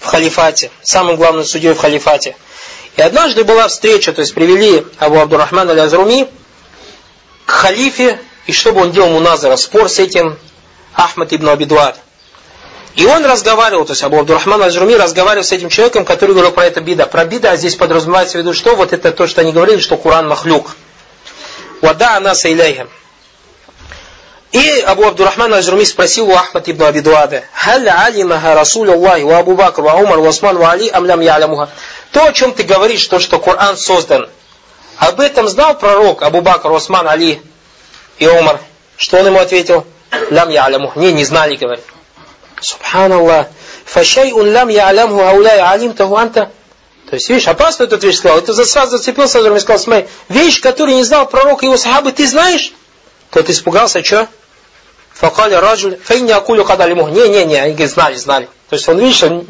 [0.00, 2.36] в халифате, самым главным судьей в халифате.
[2.96, 6.28] И однажды была встреча, то есть привели Абу Абдуррахман аль-Азруми
[7.44, 10.38] к халифе, и чтобы он делал муназара, спор с этим
[10.94, 11.96] Ахмад ибн Абидуат.
[12.96, 16.66] И он разговаривал, то есть Абу Абдуррахман аль-Азруми разговаривал с этим человеком, который говорил про
[16.66, 17.06] это бида.
[17.06, 19.96] Про бида а здесь подразумевается в виду, что вот это то, что они говорили, что
[19.96, 20.76] Куран махлюк.
[21.82, 22.88] Вада анаса илейхам.
[24.52, 29.56] И Абу Абдуррахман Азруми спросил у Ахмад ибн Абидуада, «Халь алимаха Расул Аллахи, ва Абу
[29.56, 31.70] Бакр, ва Умар, ва Осман, ва Али, амлям ялямуха».
[32.12, 34.28] То, о чем ты говоришь, то, что Коран создан,
[34.98, 37.42] об этом знал пророк Абу Бакр, Осман, Али
[38.18, 38.60] и Умар?
[38.96, 39.84] Что он ему ответил?
[40.30, 40.92] Лям яляму.
[40.96, 41.84] Не, не знали, говорит.
[42.60, 43.46] Субханаллах.
[43.84, 46.50] Фашайун лям яляму ауляй алим таху анта.
[47.08, 48.38] То есть, видишь, опасно этот вещь сказал.
[48.38, 52.26] Это сразу зацепился, и сказал, смотри, вещь, которую не знал пророк и его сахабы, ты
[52.26, 52.72] знаешь?
[53.30, 54.28] Тот испугался, что?
[55.12, 57.08] Факаля раджуль, фейни акулю кадалиму.
[57.08, 58.48] Не, не, не, они знали, знали.
[58.68, 59.46] То есть он, видишь, он,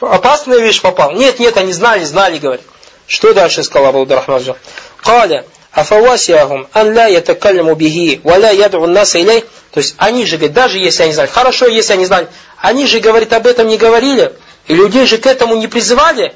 [0.00, 1.12] опасная вещь попал.
[1.12, 2.62] Нет, нет, они знали, знали, говорит.
[3.06, 4.54] Что дальше сказал Абу Абдурахман?
[5.02, 9.44] Каля, афавасиахум ан ла ятакаляму бихи, ва ла яд'у наса илей.
[9.70, 12.28] То есть они же, говорят, даже если они знали, хорошо, если они знали,
[12.58, 14.32] они же, говорит, об этом не говорили,
[14.66, 16.34] и людей же к этому не призывали.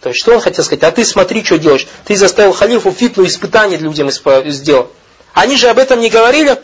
[0.00, 0.84] То есть, что он хотел сказать?
[0.84, 1.86] А ты смотри, что делаешь.
[2.04, 4.90] Ты заставил халифу фитну испытание людям сделал.
[5.34, 6.56] Они же об этом не говорили.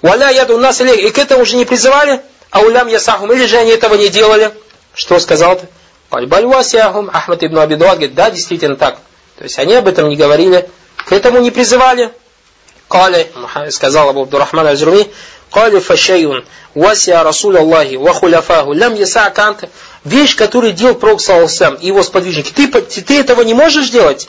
[0.00, 2.20] Валя яду нас и к этому же не призывали.
[2.50, 3.32] А улям ясахум.
[3.32, 4.52] Или же они этого не делали.
[4.94, 5.68] Что сказал ты?
[6.10, 7.10] Бальбальвасяхум.
[7.12, 8.98] Ахмад ибн Абидуад говорит, да, действительно так.
[9.36, 10.68] То есть, они об этом не говорили.
[11.06, 12.12] К этому не призывали.
[12.88, 13.30] Кали,
[13.70, 15.10] сказал Абу Абдурахман Азруми,
[15.50, 19.68] Кали фашайун, вася Расул Аллахи, ва хуляфаху, лям яса канта.
[20.04, 22.52] Вещь, которую делал Пророк Саласам и его сподвижники.
[22.52, 24.28] Ты, ты этого не можешь делать?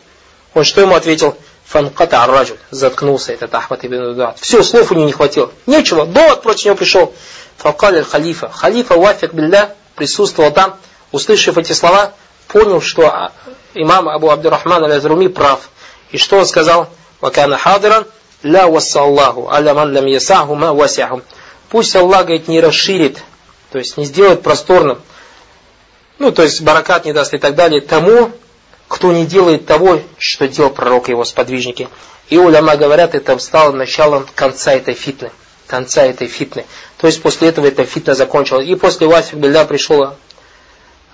[0.53, 1.35] Он что ему ответил?
[1.65, 2.57] Фанката арраджу.
[2.69, 4.39] Заткнулся этот Ахмад ибн Дуат.
[4.39, 5.51] Все, слов у него не хватило.
[5.65, 6.05] Нечего.
[6.05, 7.13] Довод против него пришел.
[7.57, 8.49] Факаль халифа.
[8.49, 10.77] Халифа Вафик Билля присутствовал там,
[11.11, 12.13] услышав эти слова,
[12.47, 13.31] понял, что
[13.73, 15.69] имам Абу Абдурахман аль-Азруми прав.
[16.11, 16.89] И что он сказал?
[17.19, 18.05] Вакана хадиран,
[18.43, 21.23] ля вассаллаху, аля ман лям ясаху ма васяхум.
[21.69, 23.23] Пусть Аллах, говорит, не расширит,
[23.71, 25.01] то есть не сделает просторным,
[26.21, 28.31] ну, то есть баракат не даст и так далее, тому,
[28.87, 31.87] кто не делает того, что делал пророк и его сподвижники.
[32.29, 35.31] И уляма говорят, это стало началом конца этой фитны.
[35.65, 36.65] Конца этой фитны.
[36.97, 38.67] То есть после этого эта фитна закончилась.
[38.67, 40.13] И после Васик Билля пришел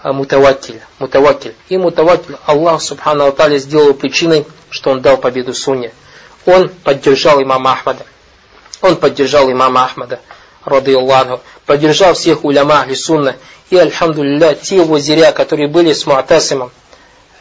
[0.04, 0.82] а, мутавакиль.
[1.00, 1.56] мутавакиль.
[1.70, 5.92] И мутавакиль Аллах Субхану Аталя сделал причиной, что он дал победу Сунне.
[6.46, 8.06] Он поддержал имама Ахмада.
[8.82, 10.20] Он поддержал имама Ахмада,
[10.64, 11.42] роды Аллаху.
[11.66, 13.36] Поддержал всех уляма Ахли Сунна.
[13.70, 16.72] И, альхамдулилля, те его зиря, которые были с Муатасимом,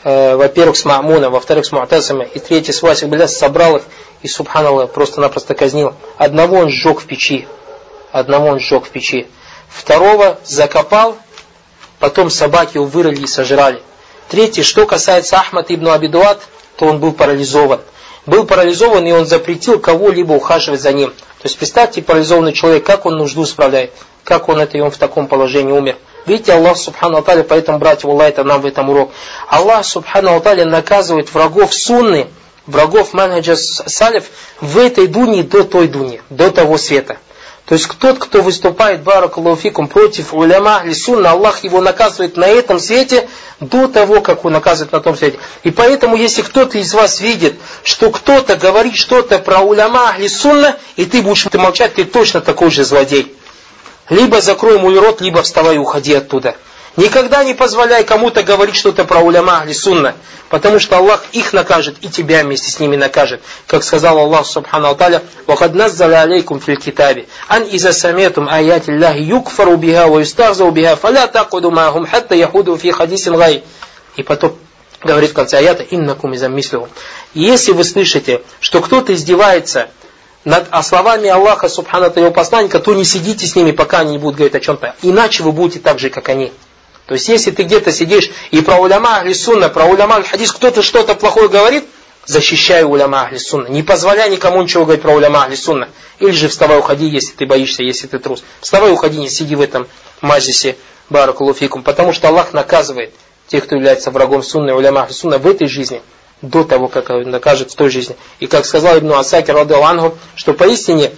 [0.03, 3.83] э, во-первых, с Маамуном, во-вторых, с Муатасимом, и третий с Васик Беляс, собрал их
[4.23, 5.95] и, субханаллах, просто-напросто казнил.
[6.17, 7.47] Одного он сжег в печи.
[8.11, 9.29] Одного он сжег в печи.
[9.69, 11.17] Второго закопал,
[12.07, 13.83] потом собаки его вырыли и сожрали.
[14.29, 16.41] Третий, что касается Ахмад ибн Абидуат,
[16.77, 17.81] то он был парализован.
[18.27, 21.11] Был парализован, и он запретил кого-либо ухаживать за ним.
[21.11, 23.91] То есть представьте, парализованный человек, как он нужду справляет,
[24.23, 25.97] как он это и он в таком положении умер.
[26.27, 29.11] Видите, Аллах Субхану Аталя, поэтому, братья, Аллах, это нам в этом урок.
[29.49, 32.29] Аллах Субхану Аталя наказывает врагов сунны,
[32.69, 34.27] врагов манхаджа салиф
[34.61, 37.17] в этой дуне до той дуни, до того света.
[37.67, 42.79] То есть тот, кто выступает, баракалуфикум, против уляма или сунна, Аллах его наказывает на этом
[42.79, 45.41] свете до того, как он наказывает на том свете.
[45.65, 50.77] И поэтому, если кто-то из вас видит, что кто-то говорит что-то про уляма или сунна,
[50.95, 53.35] и ты будешь молчать, ты точно такой же злодей.
[54.11, 56.55] Либо закрой мой рот, либо вставай и уходи оттуда.
[56.97, 60.15] Никогда не позволяй кому-то говорить что-то про уляма или сунна,
[60.49, 63.43] потому что Аллах их накажет и тебя вместе с ними накажет.
[63.67, 69.19] Как сказал Аллах Субхану Аталя, «Вахад наззаля алейкум фил китаби, ан иза саметум аяти Аллахи
[69.19, 73.63] юкфару биха ва юстахзау биха, фаля такуду махум хатта яхуду фи хадисин гай».
[74.17, 74.57] И потом
[75.03, 76.89] говорит в конце аята, «Иннакум изам мислю».
[77.35, 79.91] Если вы слышите, что кто-то издевается
[80.47, 84.13] над а словами Аллаха, Субхану Аталя, его посланника, то не сидите с ними, пока они
[84.13, 84.95] не будут говорить о чем-то.
[85.03, 86.53] Иначе вы будете так же, как они.
[87.07, 90.83] То есть, если ты где-то сидишь и про уляма ахли сунна, про уляма хадис кто-то
[90.83, 91.85] что-то плохое говорит,
[92.27, 93.69] защищай уляма ахли сунна.
[93.69, 95.89] Не позволяй никому ничего говорить про уляма ахли сунна.
[96.19, 98.43] Или же вставай, уходи, если ты боишься, если ты трус.
[98.61, 99.87] Вставай, уходи, не сиди в этом
[100.21, 100.77] мазисе
[101.09, 101.85] баракулуфикум.
[101.85, 103.15] Потому что Аллах наказывает
[103.47, 106.03] тех, кто является врагом сунны, уляма ахли сунна в этой жизни,
[106.43, 108.17] до того, как он накажет в той жизни.
[108.41, 111.13] И как сказал Ибн Асакир, Ангу, что поистине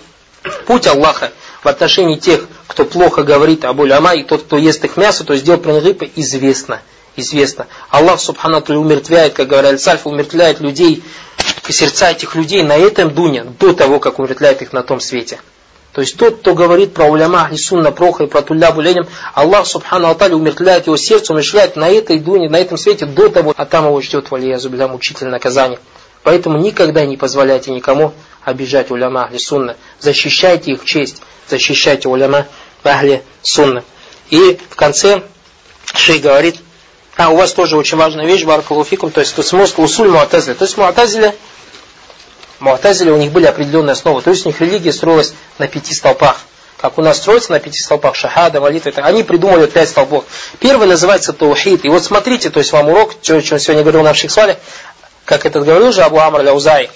[0.67, 1.33] путь Аллаха
[1.69, 5.35] в отношении тех, кто плохо говорит об уляма, и тот, кто ест их мясо, то
[5.35, 5.79] есть делает про
[6.17, 6.81] известно.
[7.15, 7.67] Известно.
[7.91, 11.03] Аллах, субхану умертвяет, как говорят сальф, умертвляет людей,
[11.69, 15.41] сердца этих людей на этом дуне, до того, как умертвляет их на том свете.
[15.93, 19.67] То есть тот, кто говорит про уляма, и сунна, проха и про тулля буленем, Аллах,
[19.67, 23.67] субхану алтали, умертвляет его сердце, умерщвляет на этой дуне, на этом свете до того, а
[23.67, 25.81] там его ждет валия зубля мучительное наказание.
[26.29, 28.13] Поэтому никогда не позволяйте никому
[28.45, 29.77] обижать уляма ахли сунна.
[29.99, 32.47] Защищайте их честь, защищайте уляма
[32.85, 33.83] ахли сунна.
[34.29, 35.23] И в конце
[35.95, 36.57] шей говорит,
[37.17, 40.53] а у вас тоже очень важная вещь, баракалуфикум, то есть тут смысл усуль муатазля.
[40.53, 41.35] То есть муатазля,
[42.61, 46.43] муатазля у них были определенные основы, то есть у них религия строилась на пяти столпах.
[46.77, 50.27] Как у нас строится на пяти столпах, шахада, молитва, это, они придумали пять столбов.
[50.61, 51.87] Первый называется таухид.
[51.87, 54.61] И вот смотрите, то есть вам урок, что, что сегодня говорил на Шихсвале,
[55.29, 56.89] как этот говорил же Абу Амр Ляузай,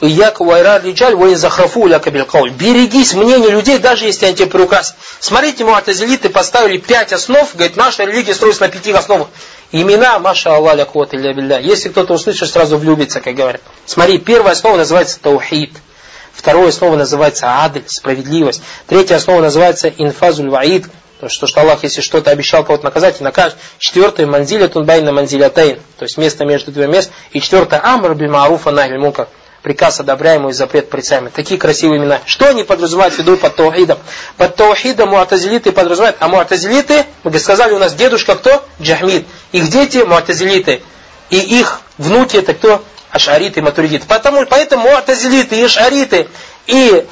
[0.00, 2.10] Ияк вайра лиджаль вай захрафу ляка.
[2.10, 4.96] Берегись мнения людей, даже если они тебе приказ.
[5.20, 9.28] Смотрите, муатазилиты поставили пять основ, говорит, наша религия строится на пяти основах.
[9.70, 11.60] Имена, маша Аллах ля квот билля.
[11.60, 13.60] Если кто-то услышит, сразу влюбится, как говорят.
[13.86, 15.72] Смотри, первая основа называется таухид.
[16.32, 18.60] Второе основа называется адль, справедливость.
[18.88, 20.86] Третья основа называется инфазуль ваид,
[21.22, 23.56] то, что, что Аллах, если что-то обещал кого-то наказать, и накажет.
[23.78, 27.12] Четвертое, манзиля тунбайна манзилятейн, то есть место между двумя мест.
[27.30, 29.28] И четвертое, амр биль маруфа нахиль мункар,
[29.62, 31.30] приказ одобряемый и запрет порицаемый.
[31.30, 32.18] Такие красивые имена.
[32.26, 33.98] Что они подразумевают в виду под таухидом?
[34.36, 38.64] Под таухидом муатазилиты подразумевают, а муатазилиты, мы сказали, у нас дедушка кто?
[38.80, 39.24] Джахмид.
[39.52, 40.82] Их дети муатазилиты.
[41.30, 42.84] И их внуки это кто?
[43.12, 44.06] Ашариты и матуридиты.
[44.08, 46.26] Потому, поэтому муатазилиты и ашариты
[46.66, 47.06] и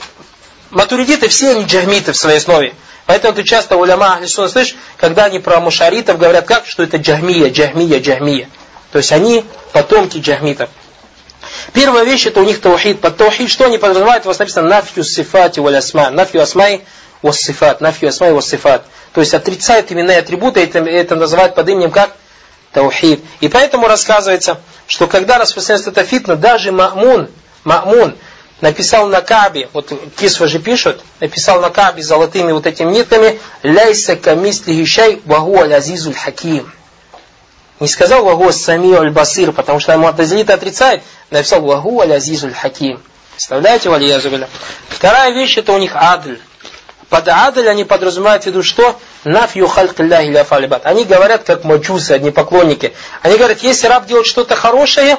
[0.70, 2.75] матуридиты все они джахмиты в своей основе.
[3.11, 7.51] Поэтому ты часто уляма Ахлисуна слышишь, когда они про мушаритов говорят как, что это джахмия,
[7.51, 8.49] джахмия, джахмия.
[8.92, 10.70] То есть они потомки джахмитов.
[11.73, 13.01] Первая вещь это у них таухид.
[13.01, 14.27] Под таухид что они подразумевают?
[14.27, 16.11] У вас написано нафью сифати валь асма.
[16.11, 16.85] Нафью асмай
[17.20, 17.81] вас сифат.
[17.81, 18.85] Нафью асмай вас сифат.
[19.12, 22.12] То есть отрицают именные атрибуты, это, это называют под именем как?
[22.70, 23.25] Таухид.
[23.40, 27.29] И поэтому рассказывается, что когда распространяется эта фитна, даже Ма'мун,
[27.64, 28.16] Ма'мун
[28.61, 34.16] написал на Кабе, вот Кисва же пишут, написал на Кабе золотыми вот этими нитками, «Ляйса
[34.16, 36.70] камисли гишай вагу аль-азизуль хаким».
[37.79, 43.03] Не сказал «Вагу сами аль-басир», потому что Муатазилита отрицает, написал «Вагу аль-азизуль хаким».
[43.40, 44.51] Представляете, валиязубиля?
[44.90, 46.38] Вторая вещь, это у них адль.
[47.09, 49.01] Под адль они подразумевают в виду что?
[49.25, 50.85] Нафью халькилляхи ля фалибат.
[50.85, 52.92] Они говорят, как маджусы, одни поклонники.
[53.23, 55.16] Они говорят, если раб делает что-то хорошее,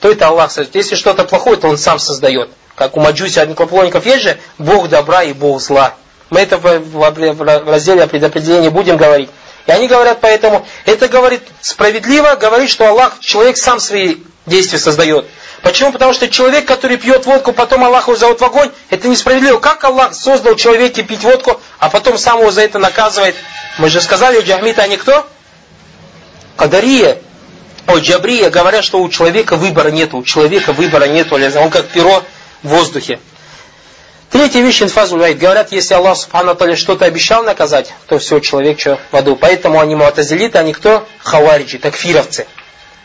[0.00, 0.74] то это Аллах создает.
[0.74, 2.50] Если что-то плохое, то он сам создает.
[2.74, 5.94] Как у маджуси одних поклонников есть же Бог добра и Бог зла.
[6.30, 9.28] Мы это в разделе предопределения будем говорить.
[9.66, 15.26] И они говорят поэтому, это говорит справедливо, говорит, что Аллах, человек сам свои действия создает.
[15.62, 15.92] Почему?
[15.92, 19.58] Потому что человек, который пьет водку, потом Аллах его зовут в огонь, это несправедливо.
[19.58, 23.36] Как Аллах создал человека пить водку, а потом сам его за это наказывает?
[23.78, 25.26] Мы же сказали, у Джахмита они кто?
[26.56, 27.18] Кадария.
[27.86, 32.22] О, Джабрия говорят, что у человека выбора нет, у человека выбора нет, он как перо
[32.62, 33.18] в воздухе.
[34.30, 39.16] Третья вещь, инфазу Говорят, если Аллах Субхану что-то обещал наказать, то все, человек что в
[39.16, 39.36] аду.
[39.36, 41.06] Поэтому они муатазилиты, они кто?
[41.18, 42.46] Хавариджи, такфировцы.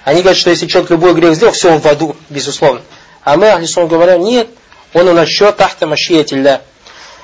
[0.06, 2.82] Они говорят, что если человек любой грех сделал, все, он в аду, безусловно.
[3.26, 4.48] А мы, Ахлисон, говорим, нет,
[4.94, 6.62] он у нас еще тахта машиятилля.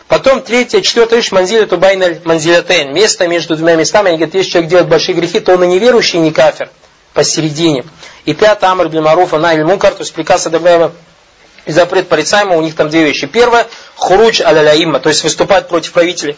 [0.09, 2.93] Потом третья, четвертая вещь, манзиля тубайналь манзилятейн.
[2.93, 4.09] Место между двумя местами.
[4.09, 6.69] Они говорят, если человек делает большие грехи, то он и неверующий, и не кафир.
[7.13, 7.85] Посередине.
[8.25, 10.89] И пятое, амр маруфа, найль мункар, то есть приказ одобряемый
[11.65, 13.28] и запрет порицаемого, у них там две вещи.
[13.28, 16.38] Первое, хуруч аляляима, то есть выступать против правителей.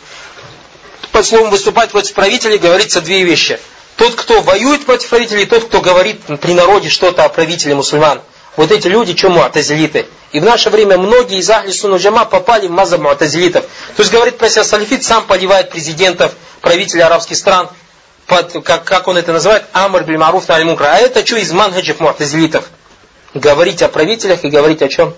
[1.12, 3.60] Под словом выступать против правителей говорится две вещи–
[3.96, 8.22] тот, кто воюет против правителей, тот, кто говорит при народе что-то о правителе мусульман.
[8.58, 10.06] Вот эти люди, чему атазилиты.
[10.32, 13.66] И в наше время многие из Ахли Сунну Джама попали в мазаб муатазилитов.
[13.96, 17.70] То есть говорит про себя салифит, сам поливает президентов, правителей арабских стран,
[18.28, 20.56] под, как, как он это называет, Амр биль Маруф на.
[20.58, 22.66] А это что из манхаджев муатазилитов?
[23.36, 25.14] Говорить о правителях и говорить о чем?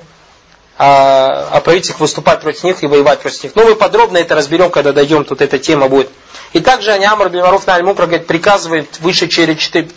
[0.79, 3.51] О, о правителях, выступать против них и воевать против них.
[3.53, 6.09] Ну, мы подробно это разберем, когда дойдем, тут эта тема будет.
[6.53, 9.29] И также они Амр бин Маруф на Аль-Мукра говорит, приказывает выше,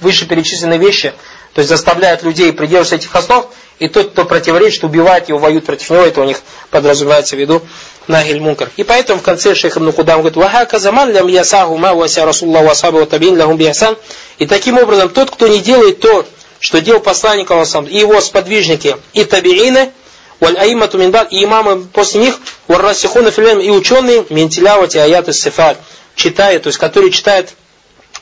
[0.01, 1.15] выше перечисленные вещи,
[1.55, 3.47] то есть заставляет людей придерживаться этих основ,
[3.79, 7.63] и тот, кто противоречит, убивает его, воюет против него, это у них подразумевается в виду
[8.07, 8.71] Нахиль Мункар.
[8.77, 12.65] И поэтому в конце шейх Ибн Кудам говорит, «Ваха заман лям ясаху ма вася Расуллах
[12.65, 13.97] васаба ва табин лахум бихсан».
[14.37, 16.27] И таким образом, тот, кто не делает то,
[16.61, 19.91] что делал посланник Аллахам, и его сподвижники, и табиины,
[20.39, 22.37] валь аимату минбад, и имамы после них,
[22.69, 25.79] валь расихуна и ученые, ментилявати аяты сифат
[26.15, 27.55] читает, то есть который читает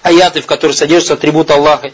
[0.02, 1.90] аяты, в которых содержатся атрибуты Аллаха,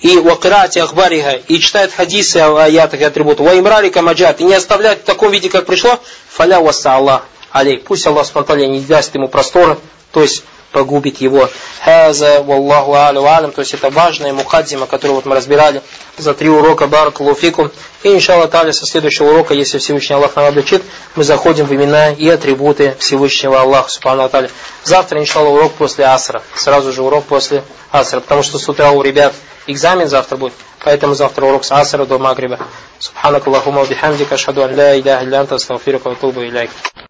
[0.00, 4.54] и вакирати ахбариха, и читает хадисы о аятах и атрибутах, ва имрари камаджат, и не
[4.54, 7.78] оставляет в таком виде, как пришло, фаля васа Аллах алей.
[7.78, 9.78] Пусть Аллах спонтанно не даст ему простора,
[10.10, 11.48] то есть погубит его.
[11.84, 15.82] Хаза, валлаху алю алям, то есть это важная мухадзима, которую вот мы разбирали
[16.18, 17.70] за три урока баракалуфикум.
[18.02, 20.82] И иншаллах таля со следующего урока, если Всевышний Аллах нам облегчит,
[21.14, 24.50] мы заходим в имена и атрибуты Всевышнего Аллаха, субхану таля.
[24.82, 26.42] Завтра, иншаллах, урок после асра.
[26.54, 29.34] Сразу же урок после асра, потому что с утра у ребят
[29.66, 30.54] экзамен завтра будет.
[30.84, 32.58] Поэтому завтра урок с асра до магриба.
[32.98, 36.68] Субханак Аллахума бихамдика, ашхаду ан ля иляха илля анта, астагфирука ва.